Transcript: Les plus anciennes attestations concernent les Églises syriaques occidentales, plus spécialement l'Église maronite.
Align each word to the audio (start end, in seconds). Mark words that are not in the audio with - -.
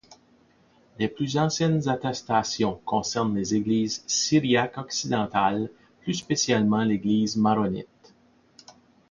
Les 0.97 1.07
plus 1.07 1.37
anciennes 1.37 1.87
attestations 1.87 2.81
concernent 2.85 3.35
les 3.35 3.53
Églises 3.53 4.03
syriaques 4.07 4.79
occidentales, 4.79 5.69
plus 5.99 6.15
spécialement 6.15 6.83
l'Église 6.83 7.37
maronite. 7.37 8.15